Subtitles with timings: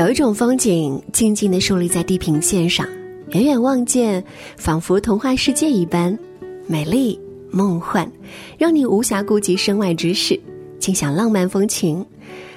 [0.00, 2.88] 有一种风景，静静地竖立在地平线上，
[3.32, 4.24] 远远望见，
[4.56, 6.18] 仿佛童话世界一般，
[6.66, 7.20] 美丽
[7.50, 8.10] 梦幻，
[8.56, 10.40] 让你无暇顾及身外之事，
[10.78, 12.02] 尽享浪漫风情。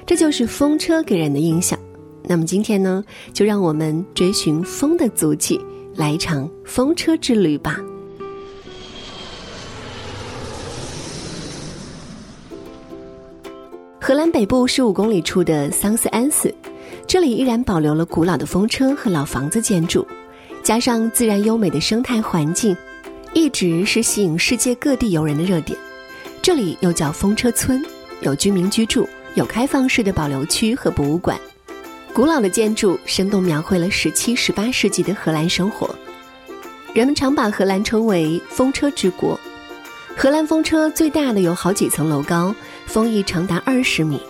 [0.05, 1.77] 这就是风车给人的印象。
[2.23, 5.59] 那么今天呢，就让我们追寻风的足迹，
[5.97, 7.78] 来一场风车之旅吧。
[14.00, 16.50] 荷兰北部十五公里处的桑斯安斯。
[17.05, 20.05] 这里依然保留了古老的风车和老房子建筑，
[20.63, 22.75] 加上自然优美的生态环境，
[23.33, 25.77] 一直是吸引世界各地游人的热点。
[26.41, 27.83] 这里又叫风车村，
[28.21, 31.39] 有居民居住，有开放式的保留区和博物馆。
[32.13, 35.93] 古老的建筑生动描绘了十七、十八世纪的荷兰生活。
[36.93, 39.39] 人们常把荷兰称为“风车之国”。
[40.15, 42.53] 荷兰风车最大的有好几层楼高，
[42.85, 44.21] 风翼长达二十米。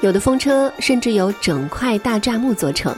[0.00, 2.94] 有的风车甚至由整块大栅木做成。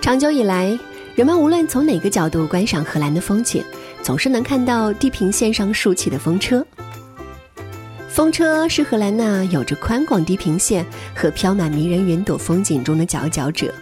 [0.00, 0.76] 长久以来，
[1.14, 3.64] 人们无论从哪个角度观赏荷兰的风景，
[4.02, 6.66] 总是能看到地平线上竖起的风车。
[8.08, 13.72] 风车是荷兰那有着宽广地平线和飘满迷人云朵风景中的佼佼者。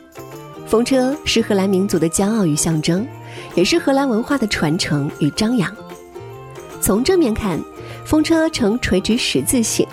[0.66, 3.04] 风车是荷兰民族的骄傲与象征，
[3.54, 5.74] 也是荷兰文化的传承与张扬。
[6.82, 7.58] 从正面看，
[8.04, 9.86] 风车呈垂直十字形。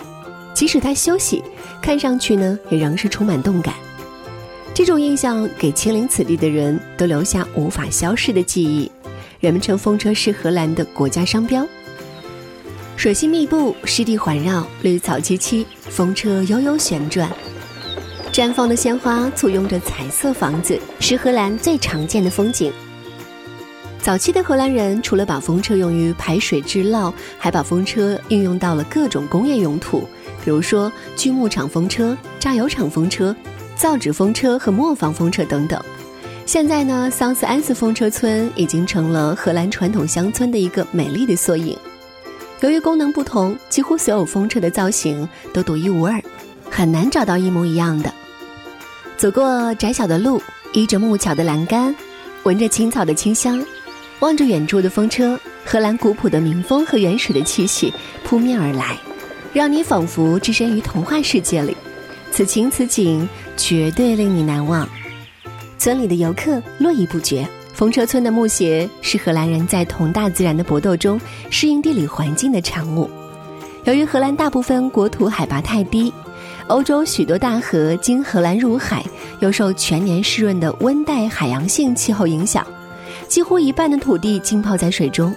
[0.58, 1.40] 即使他休息，
[1.80, 3.72] 看上去呢也仍是充满动感。
[4.74, 8.90] 这种印象给亲临此地的人都留下无法消逝的记忆。
[9.38, 11.64] 人们称风车是荷兰的国家商标。
[12.96, 17.30] 水系密布，湿地环绕，绿草萋萋，风车悠悠旋转，
[18.32, 22.72] 绽放的鲜花簇拥着彩色房子，是荷兰最常见的风景。
[24.02, 30.08] 早期的荷兰人除了把风车用于排水治涝，还把风车运用到了各种工业用途。
[30.44, 33.34] 比如说，锯木厂风车、榨油厂风车、
[33.76, 35.82] 造纸风车和磨坊风车等等。
[36.46, 41.76] 现在呢，桑斯安斯风车村已经成了荷兰传统乡村的一个美丽的缩影。
[42.60, 46.20] 由于功能不同，几乎所有风车的造型都独一无二，
[46.70, 48.12] 很难找到一模一样的。
[49.16, 50.40] 走过窄小的路，
[50.72, 51.94] 依着木桥的栏杆，
[52.44, 53.62] 闻着青草的清香，
[54.20, 57.92] 望着远处的风车，荷兰古朴的民风和原始的气息
[58.24, 58.96] 扑面而来。
[59.52, 61.76] 让你仿佛置身于童话世界里，
[62.30, 64.88] 此情此景绝对令你难忘。
[65.78, 67.48] 村里的游客络绎不绝。
[67.72, 73.08] 风车村的木鞋是荷兰人在同大自然的搏斗中适应地理环境的产物。
[73.84, 76.12] 由于荷兰大部分国土海拔太低，
[76.66, 79.04] 欧洲许多大河经荷兰入海，
[79.38, 82.66] 又受全年湿润的温带海洋性气候影响，
[83.28, 85.32] 几乎一半的土地浸泡在水中。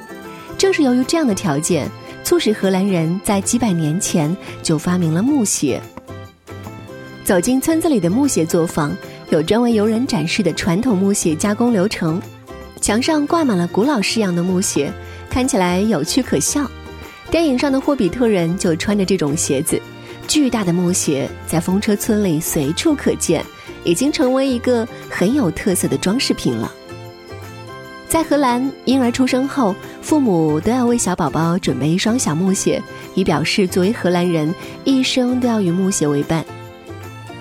[0.57, 1.87] 正是由于这样的条件。
[2.31, 4.33] 促使荷兰人在几百年前
[4.63, 5.81] 就发明了木鞋。
[7.25, 8.95] 走进村子里的木鞋作坊，
[9.31, 12.21] 有专为游人展示的传统木鞋加工流程。
[12.79, 14.89] 墙上挂满了古老式样的木鞋，
[15.29, 16.65] 看起来有趣可笑。
[17.29, 19.77] 电影上的霍比特人就穿着这种鞋子。
[20.25, 23.43] 巨大的木鞋在风车村里随处可见，
[23.83, 26.71] 已经成为一个很有特色的装饰品了。
[28.11, 32.83] 在荷兰，婴儿出生后，父母都要为小宝宝准备一双小木鞋，
[33.15, 34.53] 以表示作为荷兰人
[34.83, 36.43] 一生都要与木鞋为伴。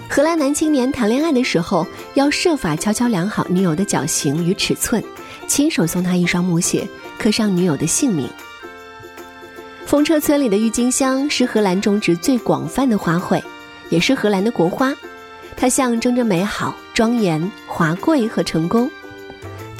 [0.08, 1.84] 荷兰男青年谈恋爱的时候，
[2.14, 5.02] 要设法悄悄量好女友的脚型与尺寸，
[5.49, 6.87] 亲手送她一双木鞋，
[7.19, 8.28] 刻上女友的姓名。
[9.84, 13.43] 风车村里的郁金香是荷兰种植最广泛的花卉，
[13.88, 14.94] 也是荷兰的国花，
[15.56, 18.88] 它象征着美好、庄严、华贵和成功。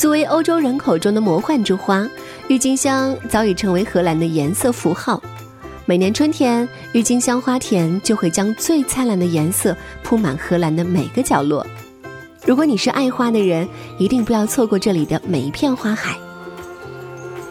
[0.01, 2.09] 作为欧洲人口中的魔幻之花，
[2.49, 5.23] 郁金香早已成为荷兰的颜色符号。
[5.85, 11.67] 每年春天，郁金香花田就会将最灿烂的颜色铺满荷兰的每个角落。
[12.47, 13.69] 如果你是爱花的人，
[13.99, 16.17] 一定不要错过这里的每一片花海。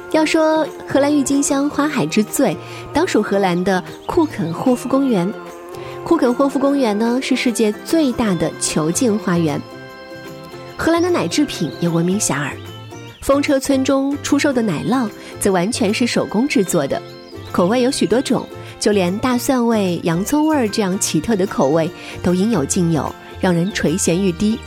[0.10, 2.58] 要说荷兰郁金香花海之最，
[2.92, 5.32] 当属荷兰的库肯霍夫公园。
[6.04, 9.62] 库肯霍夫公园呢，是世界最大的球茎花园。
[10.82, 12.54] 荷兰的奶制品也闻名遐迩，
[13.20, 17.02] 风车村中出售的奶酪则完全是手工制作的，
[17.52, 18.48] 口味有许多种，
[18.80, 21.92] 就连大蒜味、洋葱味这样奇特的口味
[22.24, 24.58] 都应有尽有，让人垂涎欲滴。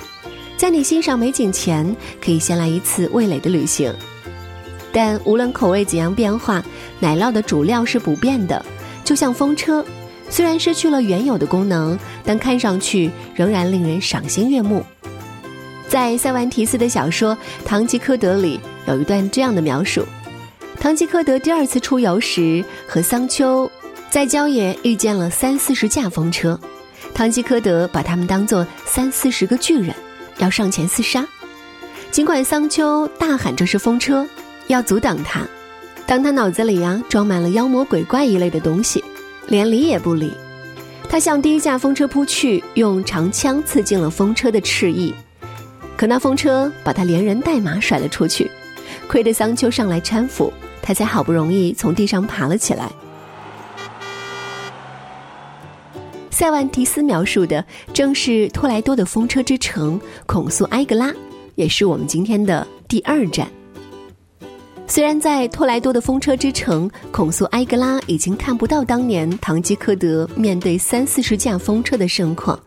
[0.54, 3.90] 在你欣赏美景前，可以先来一次味蕾的旅行。
[4.92, 6.62] 但无论口味怎样变化，
[7.00, 8.62] 奶酪的主料是不变的。
[9.02, 9.82] 就像风车，
[10.28, 14.84] 虽然失去了原有的功能，但看上去仍然令人赏心悦目。
[15.92, 17.36] 在塞万提斯的小说
[17.66, 20.02] 《堂吉诃德》里，有一段这样的描述：
[20.80, 23.70] 堂吉诃德第二次出游时，和桑丘
[24.08, 26.58] 在郊野遇见了三四十架风车，
[27.12, 29.94] 堂吉诃德把他们当作三四十个巨人，
[30.38, 31.28] 要上前厮杀。
[32.10, 34.26] 尽管桑丘大喊这是风车。
[34.68, 35.42] 要阻挡他，
[36.06, 39.04] 当他脑子里呀装满了妖魔鬼怪一类的东西，
[39.48, 40.32] 连理也不理。
[41.10, 45.12] 他向第一架风车扑去，用长枪刺进了风车的翅翼，
[46.02, 48.50] 可那风车把他连人带马甩了出去。
[49.06, 50.52] 亏得桑丘上来搀扶，
[50.82, 52.90] 他才好不容易从地上爬了起来。
[56.28, 57.64] 塞万提斯描述的
[57.94, 61.12] 正是托莱多的风车之城孔苏埃格拉，
[61.54, 63.46] 也是我们今天的第二站。
[64.88, 72.58] 虽然在托莱多的风车之城孔苏埃格拉已经看不到当年堂吉诃德面对三四十架风车的盛况，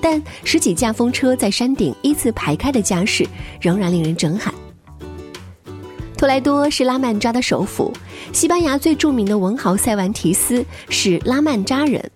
[0.00, 3.26] 但十几架风车在山顶依次排开的架势
[3.60, 4.52] 仍然令人震撼。
[6.16, 7.92] 托莱多是拉曼扎的首府，
[8.32, 12.10] 西班牙最著名的文豪塞万提斯是拉曼扎人。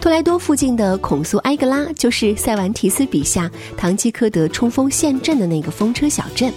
[0.00, 6.52] 托莱多附近的孔苏埃格拉就是塞万提斯笔下堂吉诃德冲锋陷阵的那个风车小镇。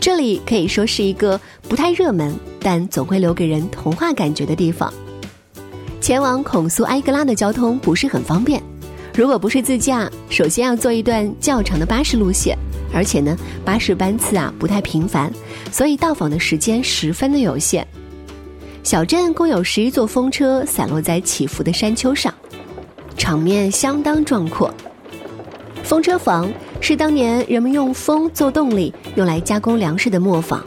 [0.00, 4.92] 这里可以说是一个不太热门，但总会留给人童话感觉的地方。
[6.00, 8.62] 前往孔苏埃格拉的交通不是很方便，
[9.14, 12.56] 如果不是自驾，首先要坐一段较长的巴士路线，
[12.92, 15.32] 而且呢，巴士班次啊不太频繁，
[15.70, 17.86] 所以到访的时间十分的有限。
[18.82, 22.34] 小镇共有十一座风车散落在起伏的山丘上，
[23.16, 24.72] 场面相当壮阔。
[25.82, 26.50] 风车房。
[26.82, 30.64] 是当年人们用风做动力，用来加工粮食的磨坊。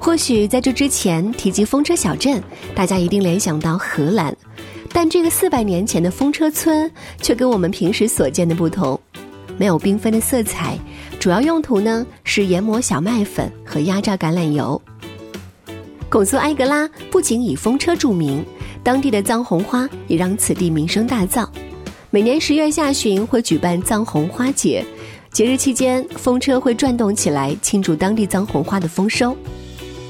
[0.00, 2.42] 或许在这之前提及风车小镇，
[2.74, 4.34] 大家一定联想到荷兰，
[4.92, 6.90] 但这个四百年前的风车村
[7.20, 8.98] 却跟我们平时所见的不同，
[9.58, 10.78] 没有缤纷的色彩，
[11.18, 14.80] 主要用途呢是研磨小麦粉和压榨橄榄油。
[16.08, 18.42] 拱苏埃格拉不仅以风车著名，
[18.82, 21.46] 当地的藏红花也让此地名声大噪。
[22.10, 24.82] 每年十月下旬会举办藏红花节，
[25.32, 29.36] 节日期间风车会转动起来庆祝当地藏红花的丰收。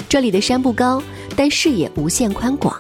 [0.09, 1.03] 这里的山不高，
[1.37, 2.75] 但视野无限宽广。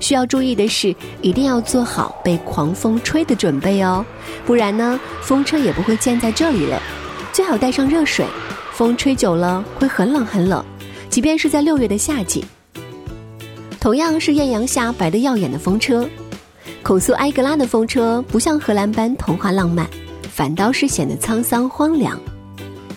[0.00, 4.04] 需要注意的是，一定要做好被狂风吹的准备哦，
[4.44, 6.80] 不然呢，风车也不会建在这里了。
[7.32, 8.26] 最好带上热水，
[8.72, 10.62] 风吹久了会很冷很冷，
[11.08, 12.44] 即便是在六月的夏季。
[13.80, 16.06] 同样是艳阳下白得耀眼的风车。
[16.82, 19.88] 孔苏埃格拉的风车不像荷兰般童话浪漫，
[20.30, 22.20] 反倒是显得沧桑荒凉。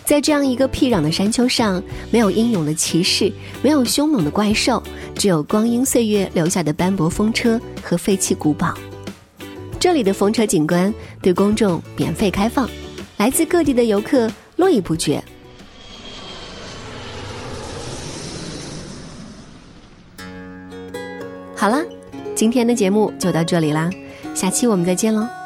[0.08, 4.82] 在这样一个僻壤的山丘上，没有英勇的骑士，没有凶猛的怪兽，
[5.14, 8.72] 只有光阴岁月留下的斑驳风车和废弃古堡。
[9.78, 12.66] 这里的风车景观对公众免费开放，
[13.18, 15.22] 来自各地的游客络绎不绝。
[21.54, 21.84] 好了。
[22.34, 23.90] 今天的节目就到这里啦，
[24.32, 25.37] 下期我们再见喽。